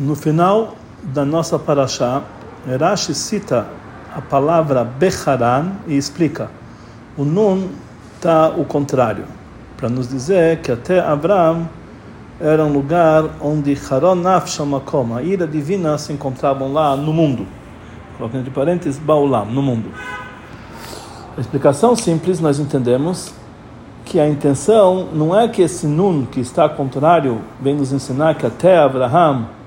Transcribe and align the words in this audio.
No 0.00 0.14
final 0.14 0.76
da 1.02 1.26
nossa 1.26 1.58
paraxá, 1.58 2.22
Rashi 2.66 3.14
cita 3.14 3.66
a 4.16 4.22
palavra 4.22 4.82
Becharan 4.82 5.72
e 5.86 5.94
explica. 5.94 6.50
O 7.18 7.24
Nun 7.26 7.68
está 8.16 8.48
o 8.48 8.64
contrário, 8.64 9.24
para 9.76 9.90
nos 9.90 10.08
dizer 10.08 10.62
que 10.62 10.72
até 10.72 11.00
Abraão 11.00 11.68
era 12.40 12.64
um 12.64 12.72
lugar 12.72 13.24
onde 13.42 13.76
Haron 13.90 14.14
Naf 14.14 14.58
Makom, 14.62 15.14
a 15.14 15.22
ira 15.22 15.46
divina, 15.46 15.98
se 15.98 16.14
encontravam 16.14 16.72
lá 16.72 16.96
no 16.96 17.12
mundo. 17.12 17.46
Colocando 18.16 18.40
entre 18.40 18.52
parênteses, 18.52 18.98
Baulam, 18.98 19.44
no 19.44 19.60
mundo. 19.60 19.90
A 21.36 21.40
explicação 21.42 21.94
simples, 21.94 22.40
nós 22.40 22.58
entendemos 22.58 23.34
que 24.06 24.18
a 24.18 24.26
intenção 24.26 25.08
não 25.12 25.38
é 25.38 25.46
que 25.46 25.60
esse 25.60 25.86
Nun, 25.86 26.24
que 26.24 26.40
está 26.40 26.70
contrário, 26.70 27.42
vem 27.60 27.76
nos 27.76 27.92
ensinar 27.92 28.36
que 28.36 28.46
até 28.46 28.78
Abraham 28.78 29.59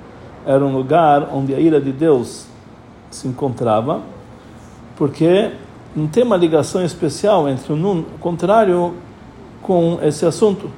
era 0.46 0.64
um 0.64 0.74
lugar 0.74 1.30
onde 1.34 1.54
a 1.54 1.60
ira 1.60 1.80
de 1.80 1.92
Deus 1.92 2.46
se 3.10 3.28
encontrava, 3.28 4.02
porque 4.96 5.52
não 5.96 6.08
tem 6.08 6.24
uma 6.24 6.38
ligação 6.38 6.84
especial 6.84 7.48
entre 7.48 7.72
o 7.72 7.76
Nun 7.76 8.04
contrário 8.20 8.96
com 9.62 10.00
esse 10.02 10.26
assunto. 10.26 10.70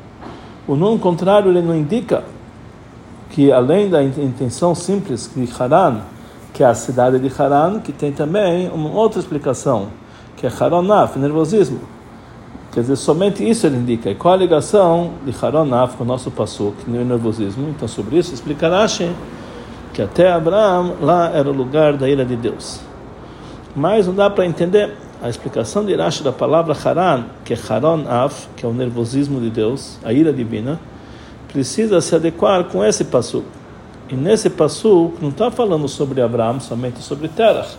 O 0.67 0.75
Nun 0.75 0.97
contrário 0.97 1.51
ele 1.51 1.61
não 1.61 1.75
indica 1.75 2.23
que 3.29 3.51
além 3.51 3.89
da 3.89 4.03
intenção 4.03 4.75
simples 4.75 5.29
de 5.35 5.47
Haran, 5.59 6.01
que 6.53 6.63
é 6.63 6.65
a 6.65 6.73
cidade 6.73 7.19
de 7.19 7.31
Haran, 7.41 7.79
que 7.79 7.91
tem 7.91 8.11
também 8.11 8.69
uma 8.69 8.89
outra 8.91 9.19
explicação, 9.19 9.87
que 10.37 10.45
é 10.45 10.49
Haronaf, 10.49 11.17
nervosismo. 11.17 11.79
Quer 12.71 12.81
dizer, 12.81 12.95
somente 12.97 13.47
isso 13.47 13.65
ele 13.65 13.77
indica. 13.77 14.09
E 14.09 14.15
qual 14.15 14.33
a 14.33 14.37
ligação 14.37 15.11
de 15.25 15.33
Haronaf 15.41 15.95
com 15.97 16.03
o 16.03 16.07
nosso 16.07 16.29
Passuk, 16.29 16.89
no 16.89 17.03
nervosismo? 17.03 17.69
Então, 17.69 17.87
sobre 17.87 18.17
isso, 18.17 18.33
explica 18.33 18.69
Rashi 18.69 19.09
que 19.95 20.01
até 20.01 20.29
Abraão 20.29 20.97
lá 20.99 21.29
era 21.29 21.49
o 21.49 21.53
lugar 21.53 21.95
da 21.95 22.09
ira 22.09 22.25
de 22.25 22.35
Deus. 22.35 22.81
Mas 23.73 24.05
não 24.05 24.13
dá 24.13 24.29
para 24.29 24.45
entender 24.45 24.93
a 25.23 25.29
explicação 25.29 25.85
de 25.85 25.95
Rashi 25.95 26.21
da 26.21 26.33
palavra 26.33 26.75
Haran, 26.75 27.23
que 27.45 27.53
é 27.53 27.57
Haron 27.69 28.03
Af, 28.05 28.49
que 28.57 28.65
é 28.65 28.69
o 28.69 28.73
nervosismo 28.73 29.39
de 29.39 29.49
Deus, 29.49 29.97
a 30.03 30.11
ira 30.11 30.33
divina, 30.33 30.77
precisa 31.47 32.01
se 32.01 32.13
adequar 32.13 32.65
com 32.65 32.83
esse 32.83 33.05
Passuk. 33.05 33.45
E 34.09 34.15
nesse 34.15 34.49
Passuk 34.49 35.15
não 35.21 35.29
está 35.29 35.49
falando 35.49 35.87
sobre 35.87 36.21
Abraão, 36.21 36.59
somente 36.59 36.99
sobre 36.99 37.29
Terach, 37.29 37.77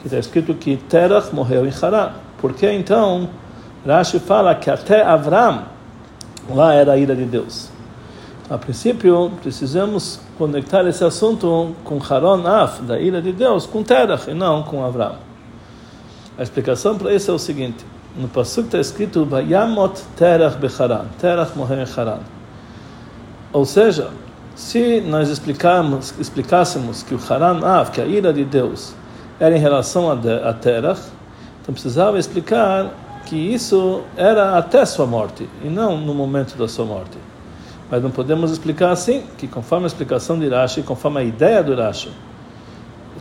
que 0.00 0.06
está 0.06 0.18
escrito 0.18 0.52
que 0.52 0.76
Terach 0.76 1.34
morreu 1.34 1.64
em 1.66 1.72
Haran. 1.80 2.12
Por 2.36 2.52
que 2.52 2.70
então 2.70 3.30
Rashi 3.86 4.18
fala 4.18 4.54
que 4.54 4.68
até 4.68 5.02
Abraão 5.02 5.62
lá 6.50 6.74
era 6.74 6.92
a 6.92 6.98
ira 6.98 7.16
de 7.16 7.24
Deus? 7.24 7.73
A 8.50 8.58
princípio, 8.58 9.32
precisamos 9.40 10.20
conectar 10.36 10.86
esse 10.86 11.02
assunto 11.02 11.74
com 11.82 11.98
Haron 11.98 12.46
Af, 12.46 12.82
da 12.82 13.00
ira 13.00 13.22
de 13.22 13.32
Deus, 13.32 13.64
com 13.64 13.82
Terach 13.82 14.30
e 14.30 14.34
não 14.34 14.62
com 14.62 14.84
Avram. 14.84 15.14
A 16.36 16.42
explicação 16.42 16.98
para 16.98 17.14
isso 17.14 17.30
é 17.30 17.34
o 17.34 17.38
seguinte: 17.38 17.86
no 18.14 18.28
Pasuk 18.28 18.66
está 18.66 18.78
escrito 18.78 19.24
Vayamot 19.24 19.98
Terach 20.14 20.58
Becharan, 20.58 21.06
Terach 21.18 21.56
morreu 21.56 21.78
em 21.78 21.86
Haran. 21.96 22.18
Ou 23.50 23.64
seja, 23.64 24.10
se 24.54 25.00
nós 25.00 25.30
explicarmos, 25.30 26.12
explicássemos 26.18 27.02
que 27.02 27.14
o 27.14 27.20
Haran 27.26 27.64
Af, 27.64 27.92
que 27.92 28.00
a 28.02 28.04
ira 28.04 28.30
de 28.30 28.44
Deus, 28.44 28.94
era 29.40 29.56
em 29.56 29.60
relação 29.60 30.10
a, 30.10 30.14
a 30.50 30.52
Terach, 30.52 31.00
então 31.62 31.72
precisava 31.72 32.18
explicar 32.18 32.92
que 33.24 33.36
isso 33.36 34.02
era 34.18 34.58
até 34.58 34.84
sua 34.84 35.06
morte 35.06 35.48
e 35.64 35.68
não 35.70 35.96
no 35.96 36.12
momento 36.12 36.58
da 36.58 36.68
sua 36.68 36.84
morte. 36.84 37.16
Mas 37.90 38.02
não 38.02 38.10
podemos 38.10 38.50
explicar 38.50 38.90
assim, 38.90 39.22
que 39.36 39.46
conforme 39.46 39.84
a 39.84 39.88
explicação 39.88 40.38
de 40.38 40.48
Rashi, 40.48 40.82
conforme 40.82 41.20
a 41.20 41.24
ideia 41.24 41.62
do 41.62 41.74
Rashi, 41.74 42.10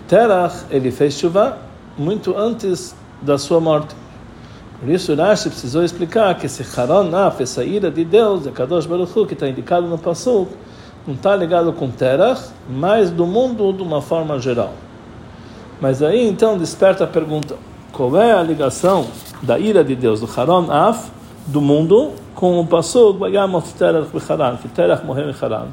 Terach, 0.08 0.66
ele 0.70 0.92
fez 0.92 1.14
chuva 1.14 1.58
muito 1.98 2.36
antes 2.38 2.96
da 3.22 3.38
sua 3.38 3.60
morte. 3.60 3.96
Por 4.80 4.90
isso 4.90 5.16
Rashi 5.16 5.50
precisou 5.50 5.84
explicar 5.84 6.36
que 6.36 6.46
esse 6.46 6.64
Haron 6.78 7.04
Naf, 7.04 7.42
essa 7.42 7.64
ira 7.64 7.90
de 7.90 8.04
Deus, 8.04 8.44
de 8.44 8.52
Kadosh 8.52 8.86
Baruch 8.86 9.18
Hu, 9.18 9.26
que 9.26 9.34
está 9.34 9.48
indicado 9.48 9.88
no 9.88 9.98
Pasuk, 9.98 10.52
não 11.06 11.16
está 11.16 11.36
ligado 11.36 11.72
com 11.74 11.90
Terach, 11.90 12.50
mas 12.70 13.12
do 13.12 13.26
mundo 13.26 13.72
de 13.74 13.82
uma 13.82 14.02
forma 14.02 14.40
geral. 14.40 14.74
Mas 15.80 16.02
aí 16.02 16.28
então 16.28 16.58
desperta 16.58 17.04
a 17.04 17.08
pergunta, 17.08 17.56
qual 17.92 18.18
é 18.18 18.34
a 18.34 18.42
ligação 18.42 19.08
da 19.42 19.60
ira 19.60 19.84
de 19.84 19.96
Deus, 19.96 20.22
do 20.22 20.30
Haron 20.36 20.72
Af, 20.72 21.12
do 21.48 21.62
mundo, 21.62 22.14
com 22.36 22.60
o 22.60 22.66
Pasuk, 22.66 23.20
que 24.62 24.68
Terach 24.70 25.06
morreu 25.06 25.30
em 25.30 25.36
Haran. 25.40 25.68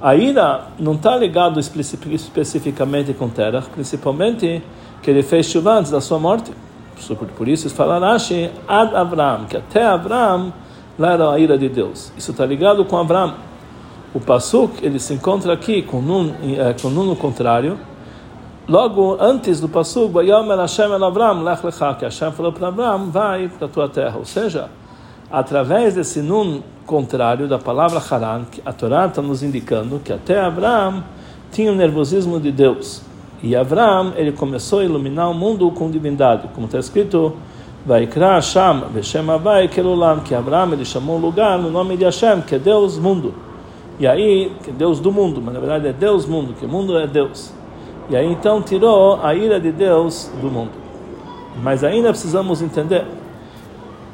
A 0.00 0.14
ira 0.16 0.68
não 0.78 0.94
está 0.94 1.14
ligado 1.14 1.60
especificamente 1.60 3.12
com 3.12 3.28
Terach, 3.28 3.68
principalmente 3.68 4.62
que 5.02 5.10
ele 5.10 5.22
fez 5.22 5.46
chuva 5.46 5.74
antes 5.74 5.90
da 5.90 6.00
sua 6.00 6.18
morte. 6.18 6.52
Por 7.36 7.48
isso 7.48 7.68
fala 7.70 7.98
Rashi, 7.98 8.50
Ad 8.66 8.94
Avram, 8.94 9.44
que 9.46 9.56
até 9.56 9.84
Avram 9.84 10.52
lá 10.98 11.12
era 11.12 11.30
a 11.32 11.38
ira 11.38 11.58
de 11.58 11.68
Deus. 11.68 12.12
Isso 12.16 12.30
está 12.30 12.46
ligado 12.46 12.84
com 12.84 12.96
Avram. 12.96 13.34
O 14.14 14.20
Pasuk, 14.20 14.84
ele 14.84 14.98
se 14.98 15.14
encontra 15.14 15.52
aqui 15.52 15.82
com 15.82 16.00
nun, 16.00 16.32
eh, 16.42 16.74
com 16.80 16.88
nun 16.88 17.04
no 17.04 17.16
contrário. 17.16 17.78
Logo 18.68 19.16
antes 19.20 19.60
do 19.60 19.68
Pasuk, 19.68 20.12
Vayomer 20.12 20.58
Hashem 20.58 20.92
el 20.92 21.04
Avram, 21.04 21.42
lech 21.42 21.64
lecha, 21.64 21.94
que 21.94 22.04
Hashem 22.04 22.32
falou 22.32 22.52
para 22.52 22.68
Avram, 22.68 23.10
vai 23.10 23.48
para 23.48 23.66
a 23.66 23.70
tua 23.70 23.88
terra. 23.88 24.16
Ou 24.18 24.24
seja, 24.24 24.68
através 25.30 25.94
desse 25.94 26.20
nun 26.20 26.60
contrário 26.86 27.46
da 27.46 27.58
palavra 27.58 28.02
Haran, 28.10 28.42
a 28.64 28.72
Torá 28.72 29.06
está 29.06 29.22
nos 29.22 29.42
indicando 29.42 30.00
que 30.00 30.12
até 30.12 30.40
Abraão 30.40 31.04
tinha 31.52 31.70
o 31.70 31.74
nervosismo 31.74 32.40
de 32.40 32.50
Deus. 32.50 33.02
E 33.42 33.54
Abraão, 33.54 34.12
ele 34.16 34.32
começou 34.32 34.80
a 34.80 34.84
iluminar 34.84 35.30
o 35.30 35.34
mundo 35.34 35.70
com 35.70 35.90
divindade, 35.90 36.48
como 36.54 36.66
está 36.66 36.78
escrito, 36.78 37.34
vai 37.86 38.06
Hashem, 38.06 38.82
Veshem 38.92 39.30
Avai 39.30 39.68
Kelulam, 39.68 40.20
que 40.20 40.34
Abraão 40.34 40.72
ele 40.72 40.84
chamou 40.84 41.16
um 41.16 41.20
lugar 41.20 41.58
no 41.58 41.70
nome 41.70 41.96
de 41.96 42.04
Hashem, 42.04 42.42
que 42.42 42.56
é 42.56 42.58
Deus 42.58 42.98
mundo. 42.98 43.32
E 43.98 44.06
aí, 44.06 44.52
que 44.62 44.70
é 44.70 44.72
Deus 44.72 44.98
do 44.98 45.12
mundo, 45.12 45.40
mas 45.40 45.54
na 45.54 45.60
verdade 45.60 45.88
é 45.88 45.92
Deus 45.92 46.26
mundo, 46.26 46.54
que 46.58 46.66
mundo 46.66 46.98
é 46.98 47.06
Deus. 47.06 47.52
E 48.10 48.16
aí 48.16 48.26
então 48.26 48.60
tirou 48.60 49.20
a 49.22 49.34
ira 49.34 49.60
de 49.60 49.70
Deus 49.70 50.30
do 50.40 50.50
mundo. 50.50 50.72
Mas 51.62 51.84
ainda 51.84 52.08
precisamos 52.08 52.60
entender 52.60 53.06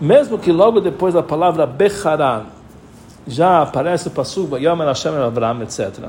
mesmo 0.01 0.39
que 0.39 0.53
logo 0.53 0.81
depois 0.81 1.15
da 1.15 1.23
palavra 1.23 1.67
Becharan 1.67 2.45
já 3.27 3.63
aparece 3.63 4.09
o 4.09 4.11
Pasuk, 4.11 4.55
Yom 4.57 4.81
El 4.81 4.89
Hashem 4.89 5.15
Avram, 5.17 5.63
etc. 5.63 6.09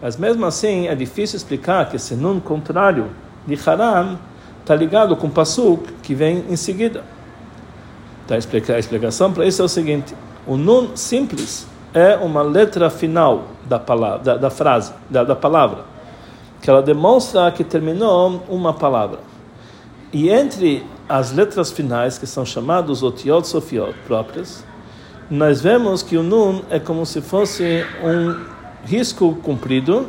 Mas 0.00 0.16
mesmo 0.16 0.46
assim 0.46 0.88
é 0.88 0.94
difícil 0.94 1.36
explicar 1.36 1.88
que 1.88 1.96
esse 1.96 2.14
nun 2.14 2.40
contrário 2.40 3.06
de 3.46 3.58
Haran 3.66 4.16
está 4.60 4.74
ligado 4.74 5.16
com 5.16 5.26
o 5.26 5.30
Pasuk 5.30 5.92
que 6.02 6.14
vem 6.14 6.44
em 6.48 6.56
seguida. 6.56 7.04
Então, 8.24 8.36
a 8.36 8.78
explicação 8.78 9.32
para 9.32 9.46
isso 9.46 9.62
é 9.62 9.64
o 9.64 9.68
seguinte: 9.68 10.14
o 10.46 10.56
nun 10.56 10.96
simples 10.96 11.66
é 11.94 12.16
uma 12.16 12.42
letra 12.42 12.90
final 12.90 13.44
da, 13.64 13.78
palavra, 13.78 14.18
da, 14.18 14.36
da 14.36 14.50
frase, 14.50 14.92
da, 15.08 15.24
da 15.24 15.34
palavra, 15.34 15.84
que 16.60 16.68
ela 16.68 16.82
demonstra 16.82 17.50
que 17.50 17.64
terminou 17.64 18.42
uma 18.48 18.72
palavra. 18.74 19.20
E 20.12 20.28
entre 20.28 20.84
as 21.08 21.32
letras 21.32 21.70
finais, 21.70 22.18
que 22.18 22.26
são 22.26 22.44
chamados 22.44 23.02
otiot 23.02 23.46
sofiot 23.46 23.94
próprias, 24.06 24.64
nós 25.30 25.60
vemos 25.60 26.02
que 26.02 26.16
o 26.16 26.22
nun 26.22 26.62
é 26.70 26.78
como 26.78 27.04
se 27.06 27.20
fosse 27.20 27.84
um 28.02 28.36
risco 28.84 29.34
comprido 29.42 30.06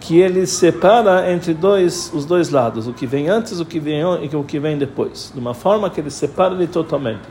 que 0.00 0.18
ele 0.18 0.46
separa 0.46 1.32
entre 1.32 1.54
dois 1.54 2.12
os 2.12 2.26
dois 2.26 2.50
lados, 2.50 2.86
o 2.86 2.92
que 2.92 3.06
vem 3.06 3.28
antes, 3.28 3.58
o 3.58 3.64
que 3.64 3.80
vem 3.80 4.00
e 4.00 4.36
o 4.36 4.44
que 4.44 4.58
vem 4.58 4.76
depois, 4.76 5.30
de 5.32 5.40
uma 5.40 5.54
forma 5.54 5.88
que 5.88 6.00
ele 6.00 6.10
separa 6.10 6.54
ele 6.54 6.66
totalmente. 6.66 7.22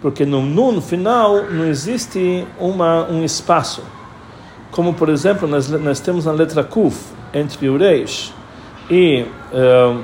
Porque 0.00 0.24
no 0.24 0.40
nun 0.40 0.80
final 0.80 1.44
não 1.50 1.66
existe 1.66 2.46
uma 2.58 3.04
um 3.10 3.22
espaço. 3.22 3.82
Como 4.70 4.94
por 4.94 5.10
exemplo, 5.10 5.46
nós, 5.46 5.68
nós 5.68 6.00
temos 6.00 6.24
na 6.24 6.32
letra 6.32 6.64
kuf 6.64 7.12
entre 7.34 7.68
o 7.68 7.76
reish 7.76 8.32
e 8.90 9.26
uh, 9.52 10.02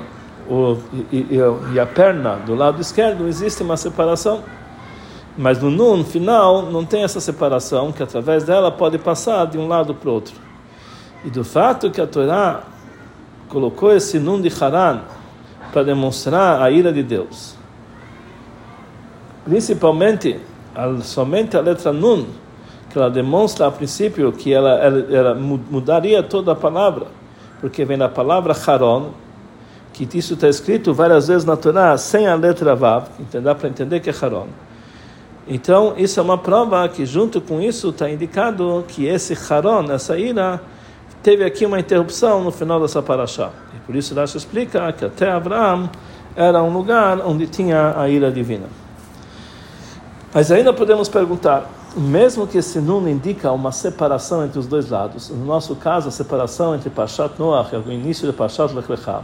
o, 0.49 0.77
e, 1.11 1.39
e, 1.73 1.79
a 1.79 1.85
perna 1.85 2.37
do 2.37 2.55
lado 2.55 2.81
esquerdo, 2.81 3.27
existe 3.27 3.61
uma 3.61 3.77
separação. 3.77 4.41
Mas 5.37 5.61
no 5.61 5.69
nun 5.69 6.03
final 6.03 6.63
não 6.63 6.83
tem 6.83 7.03
essa 7.03 7.21
separação, 7.21 7.91
que 7.91 8.01
através 8.01 8.43
dela 8.43 8.71
pode 8.71 8.97
passar 8.97 9.45
de 9.45 9.57
um 9.57 9.67
lado 9.67 9.93
para 9.93 10.09
o 10.09 10.13
outro. 10.13 10.35
E 11.23 11.29
do 11.29 11.43
fato 11.43 11.91
que 11.91 12.01
a 12.01 12.07
Torá 12.07 12.63
colocou 13.47 13.93
esse 13.93 14.19
nun 14.19 14.41
de 14.41 14.51
Haran 14.61 15.01
para 15.71 15.83
demonstrar 15.83 16.61
a 16.61 16.71
ira 16.71 16.91
de 16.91 17.03
Deus, 17.03 17.55
principalmente 19.45 20.39
somente 21.03 21.55
a 21.55 21.61
letra 21.61 21.93
nun, 21.93 22.25
que 22.89 22.97
ela 22.97 23.09
demonstra 23.09 23.67
a 23.67 23.71
princípio 23.71 24.31
que 24.31 24.51
ela, 24.51 24.71
ela, 24.71 25.15
ela 25.15 25.35
mudaria 25.35 26.23
toda 26.23 26.53
a 26.53 26.55
palavra, 26.55 27.07
porque 27.61 27.85
vem 27.85 27.97
da 27.97 28.09
palavra 28.09 28.55
Haron, 28.65 29.11
que 30.05 30.17
isso 30.17 30.33
está 30.33 30.47
escrito 30.47 30.93
várias 30.93 31.27
vezes 31.27 31.45
na 31.45 31.57
Torá 31.57 31.97
sem 31.97 32.27
a 32.27 32.35
letra 32.35 32.75
Vav, 32.75 33.07
então 33.19 33.41
dá 33.41 33.53
para 33.53 33.69
entender 33.69 33.99
que 33.99 34.09
é 34.09 34.13
Haron. 34.21 34.47
Então, 35.47 35.95
isso 35.97 36.19
é 36.19 36.23
uma 36.23 36.37
prova 36.37 36.87
que, 36.87 37.05
junto 37.05 37.41
com 37.41 37.59
isso, 37.59 37.89
está 37.89 38.09
indicado 38.09 38.85
que 38.87 39.05
esse 39.05 39.35
Haron, 39.51 39.91
essa 39.91 40.17
ira, 40.17 40.61
teve 41.23 41.43
aqui 41.43 41.65
uma 41.65 41.79
interrupção 41.79 42.43
no 42.43 42.51
final 42.51 42.79
dessa 42.79 43.01
paraxá. 43.01 43.49
E 43.75 43.79
por 43.79 43.95
isso 43.95 44.13
Rashi 44.13 44.37
explica 44.37 44.91
que 44.93 45.05
até 45.05 45.31
Abraão 45.31 45.89
era 46.35 46.61
um 46.61 46.71
lugar 46.71 47.19
onde 47.25 47.47
tinha 47.47 47.95
a 47.97 48.07
ira 48.07 48.31
divina. 48.31 48.67
Mas 50.33 50.51
ainda 50.51 50.71
podemos 50.71 51.09
perguntar, 51.09 51.67
mesmo 51.97 52.45
que 52.45 52.59
esse 52.59 52.79
nun 52.79 53.07
indica 53.07 53.51
uma 53.51 53.71
separação 53.71 54.45
entre 54.45 54.59
os 54.59 54.67
dois 54.67 54.89
lados, 54.89 55.29
no 55.29 55.43
nosso 55.43 55.75
caso 55.75 56.09
a 56.09 56.11
separação 56.11 56.75
entre 56.75 56.89
Pashat 56.89 57.33
Noach 57.39 57.73
e 57.73 57.77
o 57.77 57.91
início 57.91 58.27
de 58.27 58.33
Pashat 58.33 58.73
Lech 58.73 58.89
Lecha, 58.89 59.23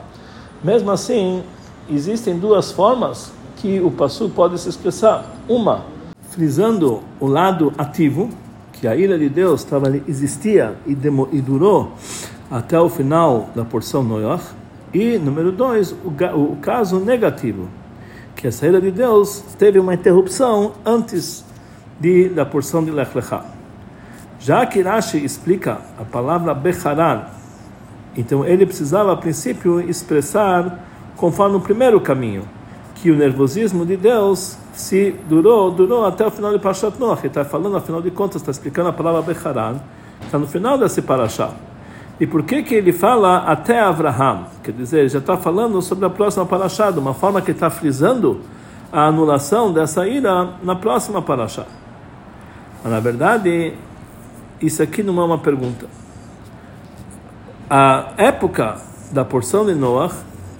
mesmo 0.64 0.92
assim 0.92 1.44
existem 1.90 2.38
duas 2.38 2.72
formas 2.72 3.32
que 3.58 3.80
o 3.80 3.92
passo 3.92 4.30
pode 4.30 4.60
se 4.60 4.70
expressar. 4.70 5.26
Uma, 5.48 5.86
frisando 6.30 7.02
o 7.20 7.28
lado 7.28 7.74
ativo, 7.78 8.30
que 8.74 8.88
a 8.88 8.96
ira 8.96 9.18
de 9.18 9.30
Deus 9.30 9.62
estava 9.62 9.96
existia 10.08 10.76
e, 10.86 10.94
demo, 10.94 11.30
e 11.32 11.42
durou 11.42 11.94
até 12.52 12.80
o 12.80 12.90
final 12.90 13.50
da 13.56 13.64
porção 13.64 14.04
Noach. 14.04 14.44
E 14.94 15.18
número 15.18 15.52
dois, 15.52 15.92
o, 15.92 16.10
o 16.36 16.58
caso 16.62 17.00
negativo, 17.00 17.68
que 18.36 18.48
a 18.48 18.52
saída 18.52 18.82
de 18.82 18.92
Deus 18.92 19.44
teve 19.58 19.80
uma 19.80 19.94
interrupção 19.94 20.74
antes 20.86 21.46
de, 22.00 22.30
da 22.30 22.46
porção 22.46 22.84
de 22.84 22.92
Lech 22.92 23.16
Lecha. 23.16 23.44
Já 24.40 24.66
que 24.66 24.82
Rashi 24.82 25.24
explica 25.24 25.80
a 26.00 26.04
palavra 26.04 26.54
Becharan, 26.54 27.24
então 28.16 28.46
ele 28.46 28.66
precisava 28.66 29.12
a 29.12 29.16
princípio 29.16 29.82
expressar 29.82 30.80
conforme 31.16 31.58
o 31.58 31.60
primeiro 31.60 32.00
caminho, 32.00 32.44
que 32.96 33.12
o 33.12 33.16
nervosismo 33.16 33.86
de 33.86 33.98
Deus 33.98 34.58
se 34.74 35.16
durou, 35.30 35.72
durou 35.72 36.06
até 36.06 36.26
o 36.26 36.32
final 36.32 36.52
de 36.52 36.60
Parashat 36.60 37.00
Noach. 37.00 37.22
Ele 37.22 37.28
está 37.28 37.46
falando, 37.46 37.78
afinal 37.78 38.02
de 38.02 38.12
contas, 38.12 38.42
está 38.42 38.52
explicando 38.52 38.90
a 38.90 38.94
palavra 38.94 39.22
Becharan, 39.22 39.78
está 40.22 40.38
no 40.38 40.48
final 40.48 40.78
desse 40.78 41.02
Parashat. 41.02 41.54
E 42.20 42.26
por 42.26 42.44
que 42.44 42.64
que 42.64 42.76
ele 42.76 42.94
fala 42.94 43.40
até 43.40 43.80
Abraham? 43.80 44.46
Quer 44.64 44.72
dizer, 44.72 45.00
ele 45.00 45.10
já 45.10 45.20
está 45.20 45.36
falando 45.36 45.82
sobre 45.82 46.06
a 46.06 46.10
próxima 46.10 46.46
Parashat, 46.46 46.94
de 46.94 47.00
uma 47.00 47.14
forma 47.14 47.42
que 47.42 47.52
está 47.52 47.70
frisando 47.70 48.42
a 48.92 49.08
anulação 49.08 49.74
dessa 49.74 50.08
ira 50.08 50.52
na 50.64 50.76
próxima 50.76 51.22
Parashat. 51.22 51.68
Mas, 52.84 52.92
na 52.92 53.00
verdade, 53.00 53.74
isso 54.62 54.82
aqui 54.82 55.04
não 55.04 55.22
é 55.22 55.26
uma 55.26 55.38
pergunta. 55.38 56.05
A 57.68 58.14
época 58.18 58.76
da 59.12 59.26
porção 59.26 59.66
de 59.66 59.74
Noach 59.74 60.14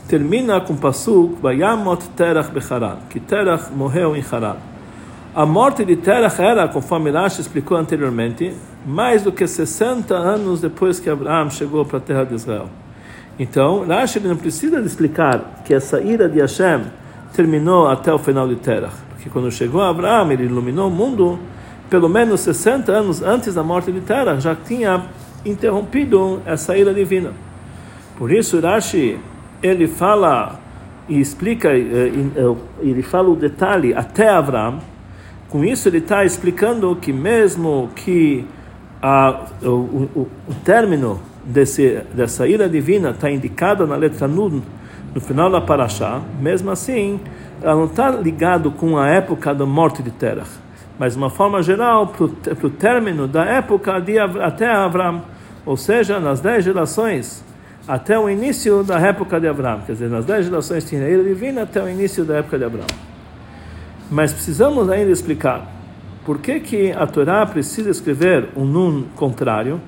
termina 0.08 0.60
com 0.60 0.74
o 0.74 0.78
Pasuk 0.78 1.40
Vayamot 1.40 2.04
Terach 2.16 2.50
Becharan, 2.50 2.98
que 3.12 3.20
Terach 3.20 3.72
morreu 3.72 4.16
em 4.16 4.26
Haran. 4.32 4.56
A 5.36 5.46
morte 5.46 5.86
de 5.86 5.96
Terach 5.98 6.42
era, 6.42 6.68
conforme 6.68 7.12
Rashi 7.12 7.42
explicou 7.42 7.78
anteriormente, 7.78 8.56
mais 8.88 9.22
do 9.22 9.32
que 9.32 9.46
60 9.46 10.16
anos 10.16 10.62
depois 10.62 11.00
que 11.00 11.08
Abraão 11.08 11.52
chegou 11.52 11.86
para 11.86 12.00
a 12.00 12.02
terra 12.02 12.24
de 12.24 12.34
Israel. 12.34 12.70
Então, 13.38 13.86
Rashi 13.86 14.20
não 14.20 14.36
precisa 14.36 14.80
explicar 14.80 15.62
que 15.64 15.76
essa 15.76 16.02
ira 16.02 16.28
de 16.28 16.40
Hashem 16.42 16.86
terminou 17.36 17.88
até 17.88 18.12
o 18.12 18.18
final 18.18 18.48
de 18.48 18.56
Terach, 18.56 18.96
porque 19.10 19.30
quando 19.30 19.52
chegou 19.52 19.80
Abraão, 19.80 20.32
ele 20.32 20.46
iluminou 20.46 20.88
o 20.88 20.92
mundo, 20.92 21.38
pelo 21.88 22.10
menos 22.10 22.40
60 22.40 22.92
anos 22.92 23.22
antes 23.22 23.54
da 23.54 23.62
morte 23.62 23.92
de 23.92 24.02
Terach, 24.02 24.42
já 24.42 24.56
tinha 24.56 25.04
interrompido 25.46 26.42
essa 26.46 26.76
ira 26.78 26.94
divina. 26.94 27.32
Por 28.18 28.32
isso, 28.32 28.60
Rashi 28.60 29.20
ele 29.62 29.88
fala 29.88 30.60
e 31.08 31.20
explica, 31.20 31.70
eh, 31.70 32.12
eh, 32.36 32.56
ele 32.80 33.02
fala 33.02 33.30
o 33.30 33.36
detalhe 33.36 33.94
até 33.94 34.30
Abraão. 34.30 34.80
Com 35.50 35.64
isso 35.64 35.88
ele 35.88 36.00
está 36.00 36.26
explicando 36.26 36.96
que 36.96 37.14
mesmo 37.14 37.90
que 37.96 38.46
a, 39.02 39.46
o, 39.64 39.68
o, 39.68 40.28
o 40.50 40.54
término 40.64 41.20
desse, 41.46 42.02
dessa 42.14 42.48
ira 42.48 42.68
divina 42.68 43.12
está 43.12 43.30
indicada 43.30 43.86
na 43.86 43.96
letra 43.96 44.28
Nun, 44.28 44.62
no 45.14 45.22
final 45.22 45.50
da 45.50 45.62
Parashá, 45.62 46.22
mesmo 46.42 46.72
assim, 46.72 47.20
ela 47.62 47.76
não 47.76 47.86
está 47.86 48.10
ligado 48.10 48.72
com 48.72 48.98
a 48.98 49.08
época 49.08 49.54
da 49.54 49.66
morte 49.66 50.04
de 50.04 50.12
Terach, 50.12 50.50
mas 51.00 51.14
de 51.14 51.20
uma 51.20 51.30
forma 51.30 51.62
geral, 51.62 52.08
para 52.08 52.68
o 52.68 52.70
término 52.70 53.28
da 53.28 53.46
época 53.46 54.00
de, 54.02 54.18
até 54.18 54.68
Abraão, 54.68 55.22
ou 55.66 55.76
seja, 55.76 56.20
nas 56.20 56.40
dez 56.40 56.64
gerações 56.64 57.44
até 57.88 58.18
o 58.18 58.30
início 58.30 58.84
da 58.84 59.00
época 59.00 59.40
de 59.40 59.48
Abraão. 59.48 59.82
Quer 59.86 59.94
dizer, 59.94 60.10
nas 60.10 60.26
dez 60.26 60.46
gerações 60.46 60.84
tinha 60.84 61.08
ira 61.08 61.24
divina 61.24 61.64
até 61.64 61.84
o 61.84 61.90
início 61.90 62.24
da 62.24 62.38
época 62.38 62.58
de 62.58 62.64
Abraão. 62.64 62.88
Mas 64.10 64.32
precisamos 64.32 64.90
ainda 64.90 65.12
explicar 65.12 65.72
por 66.26 66.40
que, 66.40 66.60
que 66.60 66.92
a 66.92 67.06
Torá 67.06 67.46
precisa 67.46 67.90
escrever 67.90 68.50
um 68.56 68.66
nun 68.66 69.04
contrário 69.16 69.80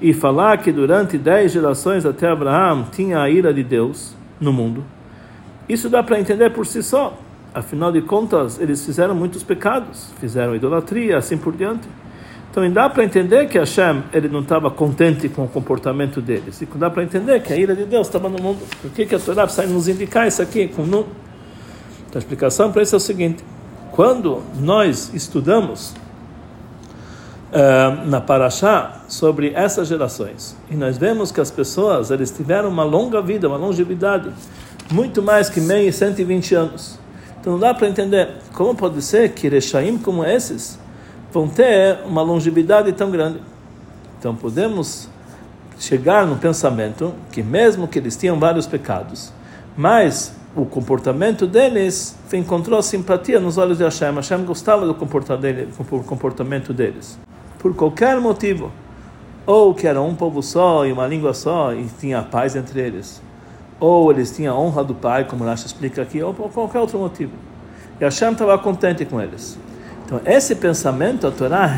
e 0.00 0.12
falar 0.12 0.58
que 0.58 0.72
durante 0.72 1.16
dez 1.18 1.52
gerações 1.52 2.04
até 2.04 2.28
Abraão 2.28 2.86
tinha 2.90 3.20
a 3.20 3.30
ira 3.30 3.52
de 3.52 3.62
Deus 3.62 4.16
no 4.40 4.52
mundo. 4.52 4.84
Isso 5.68 5.88
dá 5.88 6.02
para 6.02 6.18
entender 6.18 6.50
por 6.50 6.66
si 6.66 6.82
só. 6.82 7.18
Afinal 7.54 7.92
de 7.92 8.00
contas, 8.02 8.58
eles 8.60 8.84
fizeram 8.84 9.14
muitos 9.14 9.42
pecados, 9.42 10.12
fizeram 10.18 10.56
idolatria, 10.56 11.18
assim 11.18 11.36
por 11.36 11.54
diante. 11.54 11.86
Então 12.52 12.70
dá 12.70 12.86
para 12.86 13.02
entender 13.02 13.48
que 13.48 13.58
Hashem 13.58 14.02
ele 14.12 14.28
não 14.28 14.40
estava 14.40 14.70
contente 14.70 15.26
com 15.26 15.44
o 15.44 15.48
comportamento 15.48 16.20
deles. 16.20 16.60
E 16.60 16.68
dá 16.76 16.90
para 16.90 17.02
entender 17.02 17.42
que 17.42 17.50
a 17.50 17.56
ira 17.56 17.74
de 17.74 17.86
Deus 17.86 18.06
estava 18.06 18.28
no 18.28 18.38
mundo. 18.42 18.60
Por 18.82 18.90
que, 18.90 19.06
que 19.06 19.14
a 19.14 19.18
Torá 19.18 19.44
precisa 19.44 19.66
nos 19.66 19.88
indicar 19.88 20.28
isso 20.28 20.42
aqui? 20.42 20.68
Com 20.68 20.82
Então 20.82 21.06
a 22.14 22.18
explicação 22.18 22.70
para 22.70 22.82
isso 22.82 22.94
é 22.94 22.98
o 22.98 23.00
seguinte: 23.00 23.42
quando 23.90 24.42
nós 24.60 25.10
estudamos 25.14 25.94
uh, 27.52 28.06
na 28.06 28.20
Parashá 28.20 29.00
sobre 29.08 29.52
essas 29.54 29.88
gerações 29.88 30.54
e 30.70 30.76
nós 30.76 30.98
vemos 30.98 31.32
que 31.32 31.40
as 31.40 31.50
pessoas 31.50 32.10
eles 32.10 32.30
tiveram 32.30 32.68
uma 32.68 32.84
longa 32.84 33.22
vida, 33.22 33.48
uma 33.48 33.56
longevidade, 33.56 34.30
muito 34.90 35.22
mais 35.22 35.48
que 35.48 35.58
meio 35.58 35.88
e 35.88 35.92
120 35.92 36.54
anos. 36.54 36.98
Então 37.40 37.54
não 37.54 37.60
dá 37.60 37.72
para 37.72 37.88
entender 37.88 38.28
como 38.52 38.74
pode 38.74 39.00
ser 39.00 39.30
que 39.30 39.48
Rechaim 39.48 39.96
como 39.96 40.22
esses 40.22 40.81
vão 41.32 41.48
ter 41.48 42.00
uma 42.06 42.22
longevidade 42.22 42.92
tão 42.92 43.10
grande. 43.10 43.40
Então 44.18 44.36
podemos 44.36 45.08
chegar 45.78 46.26
no 46.26 46.36
pensamento 46.36 47.14
que 47.32 47.42
mesmo 47.42 47.88
que 47.88 47.98
eles 47.98 48.16
tinham 48.16 48.38
vários 48.38 48.66
pecados, 48.66 49.32
mas 49.76 50.34
o 50.54 50.66
comportamento 50.66 51.46
deles 51.46 52.16
encontrou 52.32 52.82
simpatia 52.82 53.40
nos 53.40 53.56
olhos 53.56 53.78
de 53.78 53.84
Hashem. 53.84 54.14
Hashem 54.14 54.44
gostava 54.44 54.86
do 54.86 54.94
comportamento 54.94 56.72
deles. 56.72 57.18
Por 57.58 57.74
qualquer 57.74 58.20
motivo. 58.20 58.70
Ou 59.46 59.74
que 59.74 59.86
era 59.86 60.00
um 60.00 60.14
povo 60.14 60.42
só 60.42 60.86
e 60.86 60.92
uma 60.92 61.06
língua 61.06 61.32
só 61.32 61.72
e 61.72 61.86
tinha 61.98 62.22
paz 62.22 62.54
entre 62.54 62.80
eles. 62.80 63.20
Ou 63.80 64.12
eles 64.12 64.30
tinham 64.36 64.56
a 64.56 64.60
honra 64.60 64.84
do 64.84 64.94
pai, 64.94 65.24
como 65.24 65.42
Rashi 65.42 65.66
explica 65.66 66.02
aqui, 66.02 66.22
ou 66.22 66.32
por 66.32 66.50
qualquer 66.50 66.78
outro 66.78 66.98
motivo. 66.98 67.32
E 67.98 68.04
Hashem 68.04 68.32
estava 68.32 68.56
contente 68.58 69.04
com 69.04 69.20
eles. 69.20 69.58
Então, 70.12 70.20
esse 70.30 70.54
pensamento 70.54 71.26
a 71.26 71.30
Torá 71.30 71.70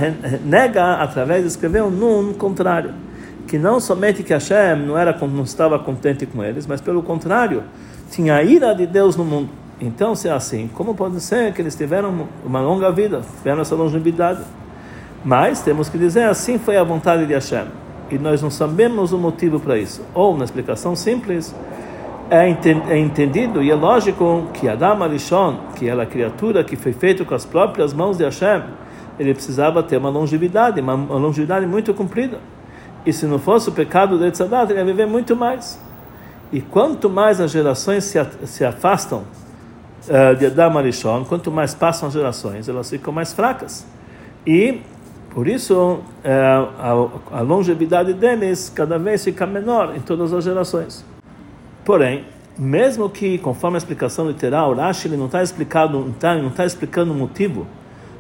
nega 0.44 0.94
através 0.94 1.42
de 1.42 1.46
escrever 1.46 1.84
um 1.84 1.90
nun 1.90 2.32
contrário, 2.32 2.92
que 3.46 3.56
não 3.56 3.78
somente 3.78 4.24
que 4.24 4.32
Hashem 4.32 4.84
não, 4.84 4.98
era, 4.98 5.16
não 5.28 5.44
estava 5.44 5.78
contente 5.78 6.26
com 6.26 6.42
eles, 6.42 6.66
mas 6.66 6.80
pelo 6.80 7.00
contrário, 7.00 7.62
tinha 8.10 8.34
a 8.34 8.42
ira 8.42 8.74
de 8.74 8.88
Deus 8.88 9.14
no 9.14 9.24
mundo. 9.24 9.50
Então, 9.80 10.16
se 10.16 10.26
é 10.26 10.32
assim, 10.32 10.68
como 10.74 10.96
pode 10.96 11.20
ser 11.20 11.52
que 11.52 11.62
eles 11.62 11.76
tiveram 11.76 12.26
uma 12.44 12.60
longa 12.60 12.90
vida, 12.90 13.22
tiveram 13.38 13.62
essa 13.62 13.76
longevidade? 13.76 14.40
Mas 15.24 15.60
temos 15.60 15.88
que 15.88 15.96
dizer, 15.96 16.24
assim 16.24 16.58
foi 16.58 16.76
a 16.76 16.82
vontade 16.82 17.26
de 17.26 17.34
Hashem. 17.34 17.66
E 18.10 18.18
nós 18.18 18.42
não 18.42 18.50
sabemos 18.50 19.12
o 19.12 19.18
motivo 19.18 19.60
para 19.60 19.78
isso. 19.78 20.02
Ou, 20.12 20.36
na 20.36 20.44
explicação 20.44 20.96
simples, 20.96 21.54
é 22.30 22.98
entendido 22.98 23.62
e 23.62 23.70
é 23.70 23.74
lógico 23.74 24.48
que 24.54 24.68
Adam 24.68 25.02
Arishon, 25.02 25.58
que 25.76 25.88
era 25.88 26.02
a 26.02 26.06
criatura 26.06 26.64
que 26.64 26.76
foi 26.76 26.92
feita 26.92 27.24
com 27.24 27.34
as 27.34 27.44
próprias 27.44 27.92
mãos 27.92 28.16
de 28.16 28.24
Hashem, 28.24 28.62
ele 29.18 29.34
precisava 29.34 29.82
ter 29.82 29.96
uma 29.96 30.08
longevidade, 30.08 30.80
uma, 30.80 30.94
uma 30.94 31.16
longevidade 31.16 31.66
muito 31.66 31.92
comprida. 31.94 32.38
E 33.06 33.12
se 33.12 33.26
não 33.26 33.38
fosse 33.38 33.68
o 33.68 33.72
pecado 33.72 34.18
de 34.18 34.26
Etzadat, 34.26 34.70
ele 34.70 34.80
ia 34.80 34.84
viver 34.84 35.06
muito 35.06 35.36
mais. 35.36 35.78
E 36.50 36.60
quanto 36.60 37.10
mais 37.10 37.40
as 37.40 37.50
gerações 37.50 38.04
se, 38.04 38.18
se 38.46 38.64
afastam 38.64 39.24
uh, 40.08 40.34
de 40.36 40.46
Adam 40.46 40.78
Arishon, 40.78 41.24
quanto 41.24 41.50
mais 41.50 41.74
passam 41.74 42.08
as 42.08 42.14
gerações, 42.14 42.68
elas 42.68 42.88
ficam 42.88 43.12
mais 43.12 43.32
fracas. 43.32 43.86
E, 44.46 44.80
por 45.30 45.46
isso, 45.46 45.74
uh, 45.74 46.00
a, 47.32 47.38
a 47.38 47.40
longevidade 47.42 48.14
deles 48.14 48.72
cada 48.74 48.98
vez 48.98 49.22
fica 49.22 49.46
menor 49.46 49.94
em 49.94 50.00
todas 50.00 50.32
as 50.32 50.42
gerações. 50.42 51.04
Porém, 51.84 52.24
mesmo 52.58 53.10
que, 53.10 53.36
conforme 53.38 53.76
a 53.76 53.78
explicação 53.78 54.28
literal, 54.28 54.74
Rashi 54.74 55.08
não 55.08 55.26
está 55.26 55.42
explicando, 55.42 55.98
não 56.00 56.10
está 56.10 56.36
tá 56.56 56.64
explicando 56.64 57.12
o 57.12 57.14
motivo 57.14 57.66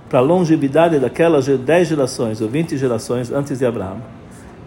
para 0.08 0.18
a 0.18 0.22
longevidade 0.22 0.98
daquelas 0.98 1.46
10 1.46 1.88
gerações 1.88 2.40
ou 2.40 2.48
20 2.48 2.76
gerações 2.76 3.32
antes 3.32 3.58
de 3.58 3.66
Abraão. 3.66 3.98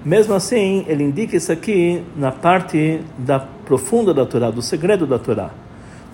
Mesmo 0.03 0.33
assim, 0.33 0.85
ele 0.87 1.03
indica 1.03 1.35
isso 1.35 1.51
aqui 1.51 2.03
na 2.15 2.31
parte 2.31 3.01
da 3.17 3.39
profunda 3.39 4.13
da 4.13 4.25
Torá, 4.25 4.49
do 4.49 4.61
segredo 4.61 5.05
da 5.05 5.19
Torá. 5.19 5.51